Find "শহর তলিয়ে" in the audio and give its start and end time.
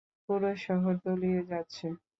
0.65-1.41